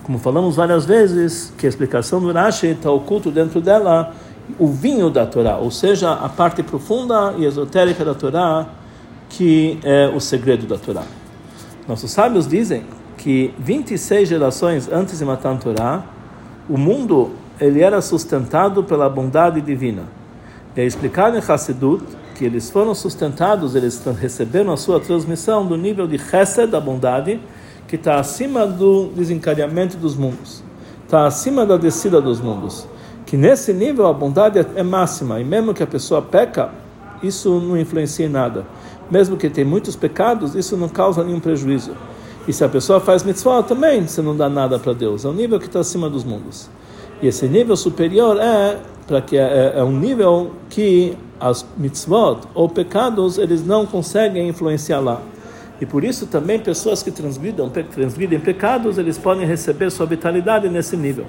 Como 0.02 0.18
falamos 0.18 0.56
várias 0.56 0.84
vezes, 0.84 1.52
que 1.56 1.64
a 1.64 1.68
explicação 1.68 2.20
do 2.20 2.32
Rashi 2.32 2.66
está 2.66 2.90
oculto 2.90 3.30
dentro 3.30 3.60
dela 3.60 4.12
o 4.58 4.66
vinho 4.66 5.08
da 5.08 5.24
Torá, 5.24 5.56
ou 5.56 5.70
seja, 5.70 6.12
a 6.12 6.28
parte 6.28 6.62
profunda 6.62 7.34
e 7.38 7.46
esotérica 7.46 8.04
da 8.04 8.14
Torá, 8.14 8.66
que 9.30 9.78
é 9.82 10.08
o 10.08 10.20
segredo 10.20 10.66
da 10.66 10.76
Torá. 10.76 11.04
Nossos 11.86 12.10
sábios 12.10 12.48
dizem 12.48 12.82
que 13.18 13.52
26 13.58 14.28
gerações 14.28 14.88
antes 14.90 15.18
de 15.18 15.24
Matan 15.24 15.56
Torá, 15.56 16.02
o 16.68 16.78
mundo 16.78 17.32
ele 17.60 17.82
era 17.82 18.00
sustentado 18.00 18.82
pela 18.82 19.08
bondade 19.08 19.60
divina. 19.60 20.02
E 20.74 20.80
é 20.80 20.84
explicado 20.84 21.36
em 21.36 21.40
Hassidut 21.46 22.04
que 22.34 22.44
eles 22.44 22.68
foram 22.70 22.94
sustentados, 22.94 23.74
eles 23.74 24.02
receberam 24.20 24.72
a 24.72 24.76
sua 24.76 24.98
transmissão 24.98 25.64
do 25.64 25.76
nível 25.76 26.06
de 26.06 26.18
Chesed, 26.18 26.70
da 26.70 26.80
bondade, 26.80 27.40
que 27.86 27.96
está 27.96 28.18
acima 28.18 28.66
do 28.66 29.08
desencadeamento 29.14 29.96
dos 29.96 30.16
mundos, 30.16 30.64
está 31.04 31.26
acima 31.26 31.64
da 31.64 31.76
descida 31.76 32.20
dos 32.20 32.40
mundos. 32.40 32.88
Que 33.24 33.36
nesse 33.36 33.72
nível 33.72 34.06
a 34.06 34.12
bondade 34.12 34.58
é 34.74 34.82
máxima, 34.82 35.40
e 35.40 35.44
mesmo 35.44 35.72
que 35.72 35.82
a 35.82 35.86
pessoa 35.86 36.20
peca, 36.20 36.70
isso 37.22 37.60
não 37.60 37.78
influencia 37.78 38.26
em 38.26 38.28
nada. 38.28 38.64
Mesmo 39.10 39.36
que 39.36 39.50
tenha 39.50 39.66
muitos 39.66 39.96
pecados, 39.96 40.54
isso 40.54 40.76
não 40.76 40.88
causa 40.88 41.22
nenhum 41.22 41.40
prejuízo. 41.40 41.92
E 42.46 42.52
se 42.52 42.64
a 42.64 42.68
pessoa 42.68 43.00
faz 43.00 43.22
mitzvah, 43.22 43.62
também 43.62 44.06
você 44.06 44.20
não 44.20 44.36
dá 44.36 44.48
nada 44.48 44.78
para 44.78 44.92
Deus. 44.92 45.24
É 45.24 45.28
um 45.28 45.32
nível 45.32 45.58
que 45.58 45.66
está 45.66 45.80
acima 45.80 46.10
dos 46.10 46.24
mundos. 46.24 46.68
E 47.22 47.26
esse 47.26 47.46
nível 47.46 47.76
superior 47.76 48.38
é 48.38 48.78
para 49.06 49.20
que 49.20 49.36
é, 49.36 49.74
é 49.76 49.84
um 49.84 49.92
nível 49.92 50.52
que 50.68 51.16
as 51.38 51.64
mitzvot 51.76 52.40
ou 52.54 52.68
pecados 52.68 53.38
eles 53.38 53.64
não 53.64 53.86
conseguem 53.86 54.48
influenciar 54.48 55.00
lá. 55.00 55.20
E 55.80 55.86
por 55.86 56.04
isso 56.04 56.26
também 56.26 56.58
pessoas 56.58 57.02
que 57.02 57.10
transgridem, 57.10 57.68
transgridem 57.68 58.38
pecados, 58.40 58.96
eles 58.96 59.18
podem 59.18 59.46
receber 59.46 59.90
sua 59.90 60.06
vitalidade 60.06 60.68
nesse 60.68 60.96
nível. 60.96 61.26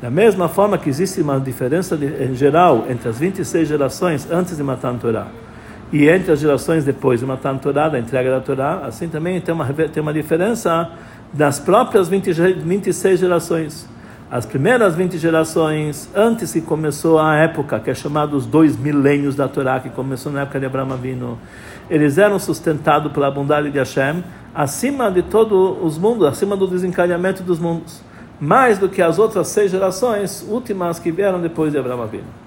Da 0.00 0.10
mesma 0.10 0.48
forma 0.48 0.78
que 0.78 0.88
existe 0.88 1.20
uma 1.20 1.38
diferença 1.38 1.96
de, 1.96 2.06
em 2.06 2.34
geral 2.34 2.86
entre 2.88 3.08
as 3.08 3.18
26 3.18 3.68
gerações 3.68 4.28
antes 4.30 4.56
de 4.56 4.62
matar 4.62 4.94
a 4.94 4.98
Torá 4.98 5.28
e 5.92 6.08
entre 6.08 6.32
as 6.32 6.40
gerações 6.40 6.84
depois 6.84 7.20
de 7.20 7.26
matar 7.26 7.54
a 7.54 7.58
Torá, 7.58 7.88
da 7.88 7.98
entrega 7.98 8.30
da 8.30 8.40
Torá, 8.40 8.82
assim 8.86 9.08
também 9.08 9.40
tem 9.40 9.52
uma, 9.52 9.66
tem 9.66 10.02
uma 10.02 10.12
diferença 10.12 10.90
das 11.32 11.58
próprias 11.58 12.08
20, 12.08 12.32
26 12.32 13.20
gerações. 13.20 13.88
As 14.30 14.46
primeiras 14.46 14.94
20 14.94 15.18
gerações, 15.18 16.08
antes 16.14 16.52
que 16.52 16.60
começou 16.60 17.18
a 17.18 17.34
época, 17.34 17.80
que 17.80 17.90
é 17.90 17.94
chamada 17.94 18.36
os 18.36 18.46
dois 18.46 18.76
milênios 18.76 19.34
da 19.34 19.48
Torá, 19.48 19.80
que 19.80 19.90
começou 19.90 20.30
na 20.30 20.42
época 20.42 20.60
de 20.60 20.66
Abraão 20.66 20.92
Avino, 20.92 21.36
eles 21.90 22.16
eram 22.16 22.38
sustentados 22.38 23.10
pela 23.10 23.28
bondade 23.28 23.68
de 23.72 23.78
Hashem, 23.78 24.22
acima 24.54 25.10
de 25.10 25.22
todos 25.22 25.76
os 25.82 25.98
mundos, 25.98 26.28
acima 26.28 26.56
do 26.56 26.68
desencadeamento 26.68 27.42
dos 27.42 27.58
mundos, 27.58 28.00
mais 28.40 28.78
do 28.78 28.88
que 28.88 29.02
as 29.02 29.18
outras 29.18 29.48
seis 29.48 29.72
gerações 29.72 30.46
últimas 30.48 31.00
que 31.00 31.10
vieram 31.10 31.40
depois 31.40 31.72
de 31.72 31.78
Abraão 31.78 32.00
Avino. 32.00 32.39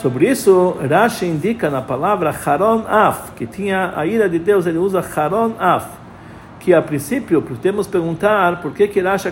Sobre 0.00 0.30
isso, 0.30 0.76
Rashi 0.88 1.26
indica 1.26 1.68
na 1.68 1.82
palavra 1.82 2.30
Haron 2.30 2.84
Af, 2.86 3.32
que 3.32 3.48
tinha 3.48 3.94
a 3.96 4.06
ira 4.06 4.28
de 4.28 4.38
Deus, 4.38 4.64
ele 4.64 4.78
usa 4.78 5.00
Haron 5.00 5.54
Af, 5.58 5.88
que 6.60 6.72
a 6.72 6.80
princípio 6.80 7.42
podemos 7.42 7.88
perguntar 7.88 8.62
por 8.62 8.72
que 8.72 8.86
que 8.86 9.00
Rashi 9.00 9.26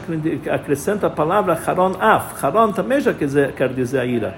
acrescenta 0.50 1.06
a 1.06 1.10
palavra 1.10 1.56
Haron 1.64 1.92
Af. 2.00 2.44
Haron 2.44 2.72
também 2.72 3.00
já 3.00 3.14
quer 3.14 3.26
dizer, 3.26 3.52
quer 3.52 3.68
dizer 3.68 4.00
a 4.00 4.04
ira. 4.04 4.34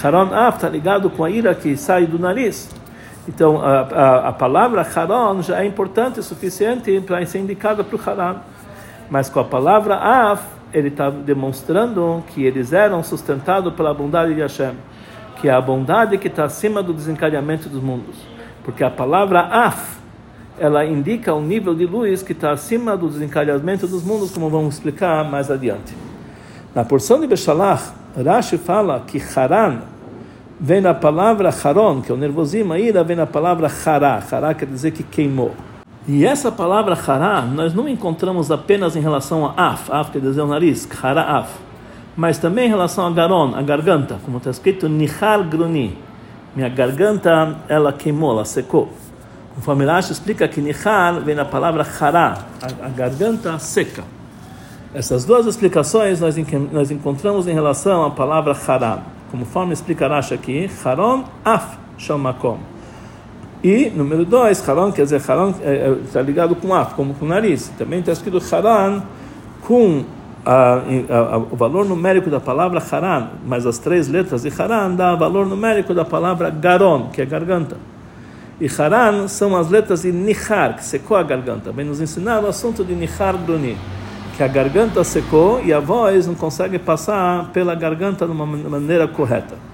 Haron 0.00 0.32
Af 0.32 0.58
está 0.58 0.68
ligado 0.68 1.10
com 1.10 1.24
a 1.24 1.30
ira 1.30 1.52
que 1.56 1.76
sai 1.76 2.06
do 2.06 2.20
nariz. 2.20 2.70
Então, 3.26 3.60
a, 3.60 3.80
a, 3.80 4.28
a 4.28 4.32
palavra 4.32 4.86
Haron 4.94 5.42
já 5.42 5.60
é 5.60 5.66
importante 5.66 6.20
o 6.20 6.22
suficiente 6.22 7.00
para 7.00 7.26
ser 7.26 7.40
indicada 7.40 7.82
para 7.82 7.96
o 7.96 8.00
Haran. 8.08 8.36
Mas 9.10 9.28
com 9.28 9.40
a 9.40 9.44
palavra 9.44 9.96
Af, 9.96 10.40
ele 10.72 10.86
está 10.86 11.10
demonstrando 11.10 12.22
que 12.28 12.44
eles 12.44 12.72
eram 12.72 13.02
sustentados 13.02 13.74
pela 13.74 13.92
bondade 13.92 14.34
de 14.34 14.40
Hashem, 14.40 14.74
que 15.44 15.48
é 15.50 15.52
a 15.52 15.60
bondade 15.60 16.16
que 16.16 16.28
está 16.28 16.44
acima 16.44 16.82
do 16.82 16.94
desencadeamento 16.94 17.68
dos 17.68 17.82
mundos. 17.82 18.16
Porque 18.64 18.82
a 18.82 18.88
palavra 18.88 19.40
Af, 19.40 19.98
ela 20.58 20.86
indica 20.86 21.34
um 21.34 21.42
nível 21.42 21.74
de 21.74 21.84
luz 21.84 22.22
que 22.22 22.32
está 22.32 22.52
acima 22.52 22.96
do 22.96 23.10
desencadeamento 23.10 23.86
dos 23.86 24.02
mundos, 24.02 24.30
como 24.30 24.48
vamos 24.48 24.76
explicar 24.76 25.22
mais 25.30 25.50
adiante. 25.50 25.94
Na 26.74 26.82
porção 26.82 27.20
de 27.20 27.26
Beshalach, 27.26 27.92
Rashi 28.24 28.56
fala 28.56 29.04
que 29.06 29.22
Haran 29.36 29.80
vem 30.58 30.80
na 30.80 30.94
palavra 30.94 31.50
Haron, 31.50 32.00
que 32.00 32.10
é 32.10 32.14
o 32.14 32.16
nervosismo, 32.16 32.72
a 32.72 32.78
ira 32.78 33.04
vem 33.04 33.14
na 33.14 33.26
palavra 33.26 33.70
Hará. 33.84 34.22
Hará 34.32 34.54
quer 34.54 34.64
dizer 34.64 34.92
que 34.92 35.02
queimou. 35.02 35.54
E 36.08 36.24
essa 36.24 36.50
palavra 36.50 36.94
Hará 36.94 37.42
nós 37.42 37.74
não 37.74 37.86
encontramos 37.86 38.50
apenas 38.50 38.96
em 38.96 39.00
relação 39.00 39.44
a 39.44 39.72
Af, 39.72 39.92
Af 39.92 40.10
quer 40.10 40.22
dizer 40.22 40.40
o 40.40 40.46
nariz, 40.46 40.88
Hará 41.02 41.40
Af, 41.40 41.50
mas 42.16 42.38
também 42.38 42.66
em 42.66 42.68
relação 42.68 43.06
a 43.06 43.10
Garon, 43.10 43.54
a 43.54 43.62
garganta, 43.62 44.18
como 44.24 44.38
está 44.38 44.50
escrito 44.50 44.88
Nihar 44.88 45.42
Gruni. 45.48 45.98
Minha 46.54 46.68
garganta, 46.68 47.56
ela 47.68 47.92
queimou, 47.92 48.32
ela 48.32 48.44
secou. 48.44 48.88
Conforme 49.54 49.84
Rashi 49.84 50.12
explica 50.12 50.46
que 50.48 50.60
Nihar 50.60 51.20
vem 51.20 51.34
na 51.34 51.44
palavra 51.44 51.86
Hará, 52.00 52.38
a, 52.62 52.86
a 52.86 52.88
garganta 52.88 53.58
seca. 53.58 54.04
Essas 54.92 55.24
duas 55.24 55.46
explicações 55.46 56.20
nós, 56.20 56.36
nós 56.72 56.90
encontramos 56.90 57.48
em 57.48 57.52
relação 57.52 58.04
à 58.04 58.10
palavra 58.10 58.56
Hará. 58.66 58.98
Conforme 59.30 59.72
explica 59.72 60.06
Rashi 60.06 60.34
aqui, 60.34 60.70
Haron 60.84 61.24
Af 61.44 61.76
Shamakom. 61.98 62.58
E, 63.62 63.90
número 63.90 64.24
dois, 64.24 64.68
Haron 64.68 64.92
quer 64.92 65.04
dizer, 65.04 65.22
Haron 65.26 65.50
está 65.50 66.20
é, 66.20 66.22
é, 66.22 66.22
ligado 66.22 66.54
com 66.54 66.74
Af, 66.74 66.94
como 66.94 67.14
com 67.14 67.26
nariz. 67.26 67.72
Também 67.78 68.00
está 68.00 68.12
escrito 68.12 68.40
Haran 68.54 69.02
com 69.62 70.04
a, 70.44 70.74
a, 71.08 71.34
a, 71.34 71.38
o 71.38 71.56
valor 71.56 71.84
numérico 71.84 72.28
da 72.28 72.40
palavra 72.40 72.82
Haran, 72.90 73.28
mas 73.46 73.66
as 73.66 73.78
três 73.78 74.08
letras 74.08 74.42
de 74.42 74.52
Haran 74.60 74.94
dá 74.94 75.14
o 75.14 75.16
valor 75.16 75.46
numérico 75.46 75.94
da 75.94 76.04
palavra 76.04 76.50
Garon, 76.50 77.08
que 77.10 77.22
é 77.22 77.26
garganta. 77.26 77.76
E 78.60 78.68
Haran 78.78 79.26
são 79.26 79.56
as 79.56 79.68
letras 79.68 80.02
de 80.02 80.12
Nihar, 80.12 80.76
que 80.76 80.84
secou 80.84 81.16
a 81.16 81.22
garganta. 81.22 81.72
Vem 81.72 81.84
nos 81.84 82.00
ensinar 82.00 82.42
o 82.42 82.46
assunto 82.46 82.84
de 82.84 82.94
Nihar 82.94 83.36
Bruni, 83.36 83.76
que 84.36 84.42
a 84.42 84.48
garganta 84.48 85.02
secou 85.02 85.62
e 85.64 85.72
a 85.72 85.80
voz 85.80 86.26
não 86.26 86.34
consegue 86.34 86.78
passar 86.78 87.50
pela 87.52 87.74
garganta 87.74 88.26
de 88.26 88.32
uma 88.32 88.46
maneira 88.46 89.08
correta. 89.08 89.73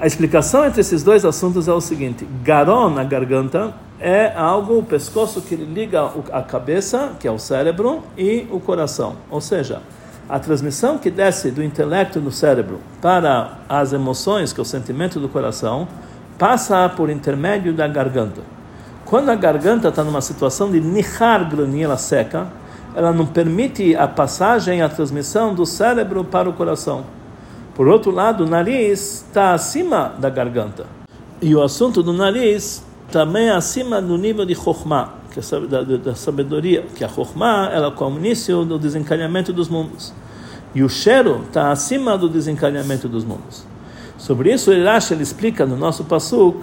A 0.00 0.06
explicação 0.06 0.66
entre 0.66 0.80
esses 0.80 1.04
dois 1.04 1.24
assuntos 1.24 1.68
é 1.68 1.72
o 1.72 1.80
seguinte: 1.80 2.26
Garon, 2.42 2.90
na 2.90 3.04
garganta, 3.04 3.72
é 4.00 4.32
algo, 4.36 4.78
o 4.78 4.82
pescoço 4.82 5.40
que 5.40 5.54
liga 5.54 6.10
a 6.32 6.42
cabeça, 6.42 7.12
que 7.20 7.28
é 7.28 7.30
o 7.30 7.38
cérebro, 7.38 8.02
e 8.18 8.46
o 8.50 8.58
coração. 8.58 9.16
Ou 9.30 9.40
seja, 9.40 9.80
a 10.28 10.38
transmissão 10.38 10.98
que 10.98 11.10
desce 11.10 11.50
do 11.50 11.62
intelecto 11.62 12.20
no 12.20 12.32
cérebro 12.32 12.80
para 13.00 13.58
as 13.68 13.92
emoções, 13.92 14.52
que 14.52 14.60
é 14.60 14.62
o 14.62 14.66
sentimento 14.66 15.20
do 15.20 15.28
coração, 15.28 15.86
passa 16.36 16.88
por 16.88 17.08
intermédio 17.08 17.72
da 17.72 17.86
garganta. 17.86 18.40
Quando 19.04 19.30
a 19.30 19.36
garganta 19.36 19.88
está 19.88 20.02
numa 20.02 20.20
situação 20.20 20.72
de 20.72 20.80
nihar 20.80 21.48
granila 21.48 21.96
seca, 21.96 22.48
ela 22.96 23.12
não 23.12 23.26
permite 23.26 23.94
a 23.94 24.08
passagem, 24.08 24.82
a 24.82 24.88
transmissão 24.88 25.54
do 25.54 25.64
cérebro 25.64 26.24
para 26.24 26.48
o 26.48 26.52
coração. 26.52 27.04
Por 27.74 27.88
outro 27.88 28.12
lado, 28.12 28.44
o 28.44 28.46
nariz 28.48 29.24
está 29.26 29.52
acima 29.52 30.14
da 30.18 30.30
garganta. 30.30 30.86
E 31.42 31.54
o 31.54 31.62
assunto 31.62 32.02
do 32.02 32.12
nariz 32.12 32.84
também 33.10 33.48
é 33.48 33.52
acima 33.52 34.00
do 34.00 34.16
nível 34.16 34.46
de 34.46 34.54
chokhmah, 34.54 35.14
que 35.32 35.40
é 35.40 35.60
da, 35.66 35.82
da 35.82 36.14
sabedoria, 36.14 36.84
que 36.94 37.04
a 37.04 37.08
chokhmah 37.08 37.70
ela 37.72 37.92
é 37.98 38.02
o 38.04 38.16
início 38.16 38.64
do 38.64 38.78
desencadeamento 38.78 39.52
dos 39.52 39.68
mundos. 39.68 40.14
E 40.74 40.82
o 40.82 40.88
cheiro 40.88 41.42
está 41.46 41.72
acima 41.72 42.16
do 42.16 42.28
desencadeamento 42.28 43.08
dos 43.08 43.24
mundos. 43.24 43.66
Sobre 44.16 44.52
isso, 44.52 44.72
Irash 44.72 45.10
ele 45.10 45.22
explica 45.22 45.66
no 45.66 45.76
nosso 45.76 46.04
pasuk, 46.04 46.58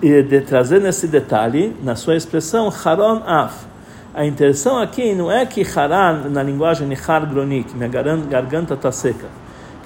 de 0.00 0.40
trazer 0.42 0.84
esse 0.84 1.06
detalhe 1.06 1.74
na 1.82 1.96
sua 1.96 2.16
expressão 2.16 2.72
Haron 2.84 3.22
Af. 3.26 3.66
A 4.14 4.24
intenção 4.24 4.78
aqui 4.78 5.14
não 5.14 5.30
é 5.30 5.44
que 5.44 5.62
Haran, 5.62 6.28
na 6.30 6.42
linguagem 6.42 6.86
Nihar 6.86 7.26
Gronik, 7.28 7.74
minha 7.74 7.88
garganta 7.88 8.74
está 8.74 8.90
seca, 8.90 9.26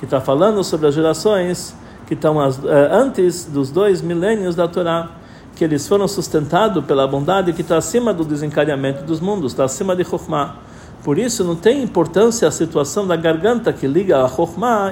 que 0.00 0.06
está 0.06 0.18
falando 0.20 0.64
sobre 0.64 0.88
as 0.88 0.94
gerações 0.94 1.76
que 2.06 2.14
estão 2.14 2.42
eh, 2.42 2.88
antes 2.90 3.44
dos 3.44 3.70
dois 3.70 4.00
milênios 4.00 4.56
da 4.56 4.66
Torá, 4.66 5.10
que 5.54 5.62
eles 5.62 5.86
foram 5.86 6.08
sustentados 6.08 6.82
pela 6.86 7.06
bondade 7.06 7.52
que 7.52 7.60
está 7.60 7.76
acima 7.76 8.14
do 8.14 8.24
desencadeamento 8.24 9.04
dos 9.04 9.20
mundos, 9.20 9.52
está 9.52 9.64
acima 9.64 9.94
de 9.94 10.02
Chokhmah. 10.02 10.56
Por 11.04 11.18
isso 11.18 11.44
não 11.44 11.54
tem 11.54 11.82
importância 11.82 12.48
a 12.48 12.50
situação 12.50 13.06
da 13.06 13.14
garganta 13.14 13.74
que 13.74 13.86
liga 13.86 14.24
a 14.24 14.28
Chokhmah 14.28 14.90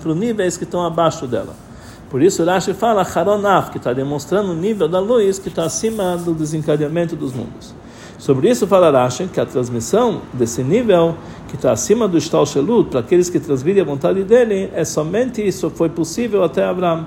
para 0.00 0.08
os 0.08 0.16
níveis 0.16 0.56
que 0.56 0.62
estão 0.62 0.86
abaixo 0.86 1.26
dela. 1.26 1.54
Por 2.08 2.22
isso 2.22 2.44
Rashi 2.44 2.72
fala 2.72 3.02
Haronaf, 3.02 3.72
que 3.72 3.78
está 3.78 3.92
demonstrando 3.92 4.52
o 4.52 4.54
nível 4.54 4.86
da 4.86 5.00
luz 5.00 5.40
que 5.40 5.48
está 5.48 5.64
acima 5.64 6.16
do 6.16 6.32
desencadeamento 6.32 7.16
dos 7.16 7.32
mundos. 7.32 7.74
Sobre 8.16 8.48
isso 8.48 8.64
fala 8.68 8.92
Rashi 8.92 9.26
que 9.26 9.40
a 9.40 9.44
transmissão 9.44 10.22
desse 10.32 10.62
nível 10.62 11.16
que 11.54 11.58
está 11.58 11.72
acima 11.72 12.08
do 12.08 12.20
Shtal 12.20 12.44
Shelut, 12.44 12.90
para 12.90 13.00
aqueles 13.00 13.30
que 13.30 13.38
transmitem 13.38 13.82
a 13.82 13.84
vontade 13.84 14.24
dele, 14.24 14.70
é 14.74 14.84
somente 14.84 15.46
isso 15.46 15.70
foi 15.70 15.88
possível 15.88 16.42
até 16.42 16.64
Abraão. 16.64 17.06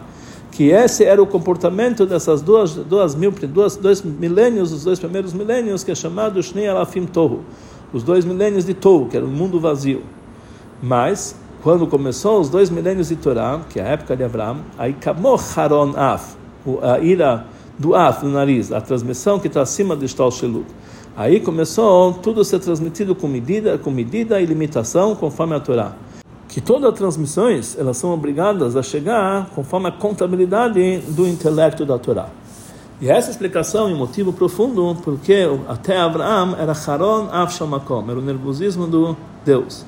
Que 0.51 0.69
esse 0.69 1.03
era 1.03 1.21
o 1.21 1.27
comportamento 1.27 2.05
dessas 2.05 2.41
duas, 2.41 2.73
duas 2.73 3.13
mil, 3.13 3.31
duas, 3.31 3.75
dois 3.75 4.01
milênios, 4.01 4.71
os 4.71 4.83
dois 4.83 4.99
primeiros 4.99 5.33
milênios, 5.33 5.83
que 5.83 5.91
é 5.91 5.95
chamado 5.95 6.41
Shnei 6.41 6.67
Alafim 6.67 7.05
Tohu 7.05 7.41
os 7.93 8.03
dois 8.03 8.25
milênios 8.25 8.65
de 8.65 8.73
Tou, 8.73 9.07
que 9.07 9.17
era 9.17 9.25
um 9.25 9.29
mundo 9.29 9.59
vazio. 9.59 10.03
Mas, 10.81 11.35
quando 11.63 11.87
começou 11.87 12.39
os 12.39 12.49
dois 12.49 12.69
milênios 12.69 13.09
de 13.09 13.15
Torá, 13.15 13.61
que 13.69 13.79
é 13.79 13.83
a 13.83 13.87
época 13.87 14.15
de 14.15 14.23
Abraão, 14.23 14.57
aí 14.77 14.93
Kamor 14.93 15.41
Haron 15.55 15.93
Af, 15.95 16.35
a 16.81 16.99
ira 16.99 17.45
do 17.79 17.95
af, 17.95 18.21
do 18.21 18.29
nariz, 18.29 18.71
a 18.71 18.81
transmissão 18.81 19.39
que 19.39 19.47
está 19.47 19.61
acima 19.61 19.95
do 19.95 20.07
Shtalshelut. 20.07 20.65
Aí 21.17 21.39
começou 21.39 22.13
tudo 22.13 22.41
a 22.41 22.45
ser 22.45 22.59
transmitido 22.59 23.15
com 23.15 23.27
medida, 23.27 23.75
com 23.75 23.89
medida 23.89 24.39
e 24.39 24.45
limitação, 24.45 25.15
conforme 25.15 25.55
a 25.55 25.59
Torá. 25.59 25.93
Que 26.47 26.61
todas 26.61 26.91
as 26.91 26.95
transmissões 26.95 27.75
elas 27.75 27.97
são 27.97 28.13
obrigadas 28.13 28.75
a 28.75 28.83
chegar 28.83 29.49
conforme 29.55 29.87
a 29.87 29.91
contabilidade 29.91 30.99
do 31.07 31.27
intelecto 31.27 31.83
da 31.87 31.97
Torá. 31.97 32.29
E 33.01 33.09
essa 33.09 33.31
explicação 33.31 33.91
um 33.91 33.97
motivo 33.97 34.31
profundo, 34.31 34.95
porque 35.03 35.49
até 35.67 35.97
Abraão 35.97 36.55
era 36.55 36.73
Haron 36.73 37.29
Av 37.31 37.51
Shamakom, 37.51 38.05
era 38.07 38.19
o 38.19 38.21
nervosismo 38.21 38.85
do 38.85 39.17
Deus. 39.43 39.83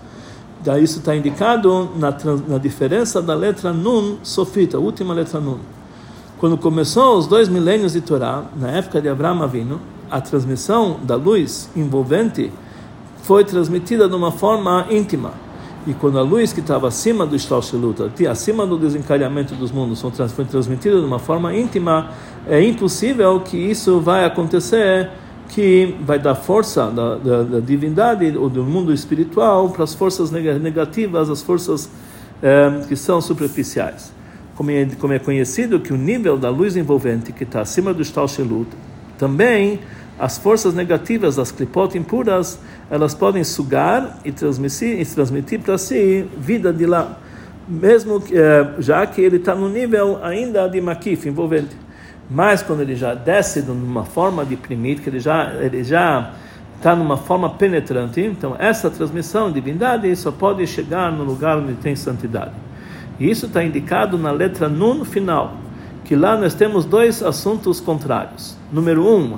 Daí 0.65 0.83
isso 0.83 0.97
está 0.97 1.15
indicado 1.15 1.91
na, 1.95 2.11
na 2.47 2.57
diferença 2.57 3.21
da 3.21 3.35
letra 3.35 3.71
Nun 3.71 4.17
sofita, 4.23 4.77
a 4.77 4.79
última 4.79 5.13
letra 5.13 5.39
Nun. 5.39 5.59
Quando 6.39 6.57
começou 6.57 7.19
os 7.19 7.27
dois 7.27 7.47
milênios 7.47 7.93
de 7.93 8.01
Torá, 8.01 8.45
na 8.55 8.71
época 8.71 8.99
de 8.99 9.07
Abraão 9.07 9.43
Avino, 9.43 9.79
a 10.09 10.21
transmissão 10.21 10.99
da 11.03 11.15
luz 11.15 11.69
envolvente 11.75 12.51
foi 13.23 13.43
transmitida 13.43 14.07
de 14.07 14.15
uma 14.15 14.31
forma 14.31 14.87
íntima. 14.89 15.33
E 15.87 15.93
quando 15.93 16.19
a 16.19 16.21
luz 16.21 16.51
que 16.51 16.59
estava 16.59 16.87
acima 16.87 17.25
do 17.25 17.37
Shtalshelut, 17.37 18.27
acima 18.27 18.65
do 18.65 18.77
desencadeamento 18.77 19.55
dos 19.55 19.71
mundos, 19.71 20.03
foi 20.35 20.45
transmitida 20.45 20.99
de 20.99 21.05
uma 21.05 21.19
forma 21.19 21.55
íntima, 21.55 22.09
é 22.47 22.61
impossível 22.61 23.39
que 23.39 23.57
isso 23.57 23.99
vai 23.99 24.25
acontecer, 24.25 25.09
que 25.47 25.95
vai 26.01 26.19
dar 26.19 26.35
força 26.35 26.91
da, 26.91 27.15
da, 27.15 27.43
da 27.43 27.59
divindade 27.59 28.37
ou 28.37 28.49
do 28.49 28.63
mundo 28.63 28.93
espiritual 28.93 29.69
para 29.69 29.83
as 29.83 29.93
forças 29.93 30.31
negativas, 30.31 31.29
as 31.29 31.41
forças 31.41 31.89
é, 32.41 32.81
que 32.87 32.95
são 32.95 33.21
superficiais 33.21 34.19
como 34.59 34.71
é, 34.71 34.85
como 34.99 35.13
é 35.13 35.19
conhecido 35.19 35.79
que 35.79 35.93
o 35.93 35.95
nível 35.95 36.37
da 36.37 36.49
luz 36.49 36.75
envolvente 36.75 37.31
que 37.31 37.45
está 37.45 37.61
acima 37.61 37.93
do 37.93 38.03
Shtalshelut, 38.03 38.67
também 39.19 39.79
as 40.17 40.37
forças 40.37 40.73
negativas 40.73 41.35
das 41.35 41.51
clipot 41.51 41.95
impuras, 41.97 42.59
elas 42.89 43.13
podem 43.13 43.43
sugar 43.43 44.17
e 44.25 44.31
transmitir, 44.31 44.99
e 44.99 45.05
transmitir 45.05 45.59
para 45.59 45.77
si 45.77 46.25
vida 46.37 46.73
de 46.73 46.85
lá, 46.85 47.17
mesmo 47.67 48.21
eh, 48.31 48.67
já 48.79 49.05
que 49.05 49.21
ele 49.21 49.37
está 49.37 49.53
no 49.53 49.69
nível 49.69 50.19
ainda 50.23 50.67
de 50.67 50.81
makif, 50.81 51.27
envolvente. 51.27 51.75
Mas 52.29 52.61
quando 52.61 52.81
ele 52.81 52.95
já 52.95 53.13
desce 53.13 53.61
de 53.61 53.71
uma 53.71 54.03
forma 54.03 54.45
de 54.45 54.55
primit, 54.55 55.01
que 55.01 55.09
ele 55.09 55.19
já 55.19 55.53
ele 55.55 55.83
já 55.83 56.33
está 56.75 56.95
numa 56.95 57.17
forma 57.17 57.49
penetrante, 57.49 58.21
então 58.21 58.55
essa 58.57 58.89
transmissão 58.89 59.47
de 59.49 59.55
divindade 59.55 60.13
só 60.15 60.31
pode 60.31 60.65
chegar 60.65 61.11
no 61.11 61.23
lugar 61.23 61.57
onde 61.57 61.73
tem 61.73 61.95
santidade. 61.95 62.53
E 63.19 63.29
isso 63.29 63.47
está 63.47 63.63
indicado 63.63 64.17
na 64.17 64.31
letra 64.31 64.69
Nun 64.69 65.03
final, 65.03 65.57
que 66.09 66.15
lá 66.15 66.35
nós 66.35 66.55
temos 66.55 66.85
dois 66.85 67.21
assuntos 67.21 67.79
contrários. 67.79 68.57
Número 68.71 69.07
um, 69.07 69.37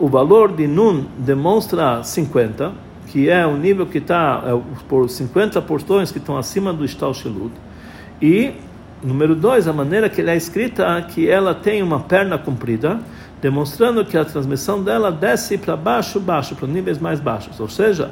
o 0.00 0.08
valor 0.08 0.50
de 0.50 0.66
Nun 0.66 1.04
demonstra 1.16 2.02
50, 2.02 2.72
que 3.06 3.30
é 3.30 3.46
o 3.46 3.56
nível 3.56 3.86
que 3.86 3.98
está 3.98 4.42
é, 4.44 4.60
por 4.88 5.08
50 5.08 5.62
portões 5.62 6.10
que 6.10 6.18
estão 6.18 6.36
acima 6.36 6.72
do 6.72 6.84
Shtal 6.88 7.14
Shelut. 7.14 7.52
E 8.20 8.50
número 9.00 9.36
dois, 9.36 9.68
a 9.68 9.72
maneira 9.72 10.08
que 10.08 10.20
ele 10.20 10.30
é 10.30 10.36
escrita, 10.36 11.00
que 11.02 11.30
ela 11.30 11.54
tem 11.54 11.84
uma 11.84 12.00
perna 12.00 12.36
comprida, 12.36 12.98
demonstrando 13.40 14.04
que 14.04 14.18
a 14.18 14.24
transmissão 14.24 14.82
dela 14.82 15.12
desce 15.12 15.56
para 15.56 15.76
baixo, 15.76 16.18
baixo, 16.18 16.56
para 16.56 16.66
níveis 16.66 16.98
mais 16.98 17.20
baixos. 17.20 17.60
Ou 17.60 17.68
seja, 17.68 18.10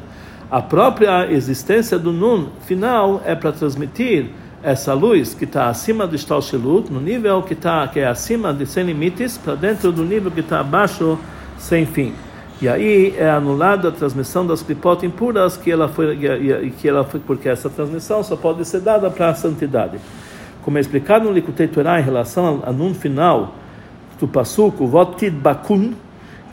a 0.49 0.63
própria 0.63 1.29
existência 1.33 1.99
do 1.99 2.13
Nun 2.13 2.51
final 2.61 3.21
é 3.25 3.35
para 3.35 3.51
transmitir 3.51 4.31
essa 4.67 4.93
luz 4.93 5.33
que 5.33 5.45
está 5.45 5.69
acima 5.69 6.09
do 6.09 6.19
Shtalshelut, 6.19 6.93
no 6.93 7.01
nível 7.01 7.41
que 7.41 7.53
está 7.53 7.87
que 7.87 8.01
é 8.01 8.07
acima 8.09 8.53
de 8.53 8.67
sem 8.67 8.85
limites, 8.85 9.39
para 9.39 9.55
dentro 9.55 9.93
do 9.93 10.03
nível 10.03 10.29
que 10.29 10.41
está 10.41 10.59
abaixo 10.59 11.17
sem 11.57 11.87
fim. 11.87 12.13
E 12.61 12.69
aí 12.69 13.15
é 13.17 13.31
anulada 13.31 13.91
a 13.91 13.93
transmissão 13.93 14.45
das 14.45 14.65
clipot 14.65 15.07
impuras 15.07 15.57
que 15.57 15.71
ela 15.71 15.87
foi 15.87 16.19
que 16.81 16.89
ela 16.89 17.05
foi 17.05 17.21
porque 17.21 17.49
essa 17.49 17.71
transmissão 17.71 18.25
só 18.25 18.35
pode 18.35 18.65
ser 18.65 18.81
dada 18.81 19.09
para 19.09 19.29
a 19.29 19.35
santidade. 19.35 20.01
Como 20.63 20.77
é 20.79 20.81
explicado 20.81 21.27
no 21.27 21.31
Likutei 21.31 21.69
Torah 21.69 22.01
em 22.01 22.03
relação 22.03 22.61
ao 22.67 22.73
num 22.73 22.93
final 22.93 23.55
do 24.19 24.27
passuco 24.27 24.85
votid 24.89 25.31
bakun, 25.31 25.93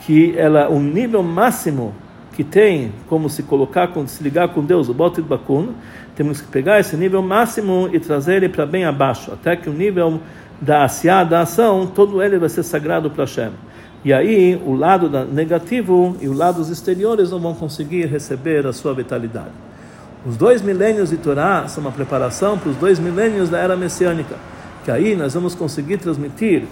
que 0.05 0.37
ela 0.37 0.69
o 0.69 0.79
nível 0.79 1.23
máximo 1.23 1.95
que 2.33 2.43
tem 2.43 2.91
como 3.07 3.29
se 3.29 3.43
colocar, 3.43 3.89
como 3.89 4.07
se 4.07 4.21
ligar 4.23 4.49
com 4.49 4.63
Deus, 4.63 4.89
o 4.89 4.93
Botid 4.93 5.27
Bakun, 5.27 5.69
temos 6.15 6.41
que 6.41 6.47
pegar 6.47 6.79
esse 6.79 6.97
nível 6.97 7.21
máximo 7.21 7.89
e 7.93 7.99
trazer 7.99 8.37
ele 8.37 8.49
para 8.49 8.65
bem 8.65 8.85
abaixo, 8.85 9.31
até 9.31 9.55
que 9.55 9.69
o 9.69 9.73
nível 9.73 10.19
da 10.59 10.83
Asiá, 10.83 11.23
da 11.23 11.41
ação, 11.41 11.87
todo 11.87 12.21
ele 12.21 12.37
vai 12.37 12.49
ser 12.49 12.63
sagrado 12.63 13.09
para 13.09 13.23
Hashem. 13.23 13.51
E 14.03 14.11
aí, 14.11 14.61
o 14.65 14.73
lado 14.73 15.09
negativo 15.27 16.17
e 16.19 16.27
os 16.27 16.37
lados 16.37 16.69
exteriores 16.69 17.31
não 17.31 17.39
vão 17.39 17.53
conseguir 17.53 18.05
receber 18.05 18.65
a 18.65 18.73
sua 18.73 18.93
vitalidade. 18.93 19.51
Os 20.25 20.35
dois 20.35 20.61
milênios 20.61 21.09
de 21.09 21.17
Torá 21.17 21.67
são 21.67 21.81
uma 21.81 21.91
preparação 21.91 22.57
para 22.57 22.69
os 22.69 22.75
dois 22.77 22.99
milênios 22.99 23.49
da 23.49 23.59
era 23.59 23.77
messiânica, 23.77 24.35
que 24.83 24.91
aí 24.91 25.15
nós 25.15 25.33
vamos 25.33 25.55
conseguir 25.55 25.97
transmitir 25.97 26.63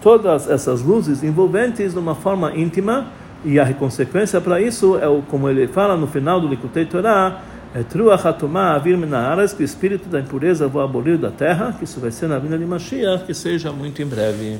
todas 0.00 0.48
essas 0.48 0.82
luzes 0.82 1.24
envolventes 1.24 1.92
de 1.92 1.98
uma 1.98 2.14
forma 2.14 2.54
íntima 2.54 3.06
e 3.44 3.60
a 3.60 3.72
consequência 3.74 4.40
para 4.40 4.60
isso 4.60 4.98
é 4.98 5.08
o, 5.08 5.22
como 5.22 5.48
ele 5.48 5.66
fala 5.66 5.96
no 5.96 6.06
final 6.06 6.40
do 6.40 6.48
Likutei 6.48 6.84
Torah, 6.84 7.42
é 7.74 7.82
Truach 7.82 8.26
Atumá 8.26 8.74
Avir 8.74 8.96
Minaras, 8.96 9.52
que 9.52 9.62
o 9.62 9.64
espírito 9.64 10.08
da 10.08 10.20
impureza 10.20 10.66
vou 10.66 10.82
abolir 10.82 11.18
da 11.18 11.30
terra, 11.30 11.74
que 11.76 11.84
isso 11.84 12.00
vai 12.00 12.10
ser 12.10 12.26
na 12.26 12.38
vinda 12.38 12.56
de 12.56 12.64
Mashiach, 12.64 13.24
que 13.24 13.34
seja 13.34 13.70
muito 13.70 14.00
em 14.00 14.06
breve. 14.06 14.58